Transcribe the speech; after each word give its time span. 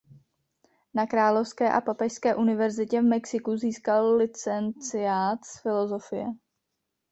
Na 0.93 1.07
Královské 1.07 1.71
a 1.71 1.81
papežské 1.81 2.35
univerzitě 2.35 3.01
v 3.01 3.05
Mexiku 3.05 3.57
získal 3.57 4.15
licenciát 4.15 5.45
z 5.45 5.61
filosofie. 5.61 6.27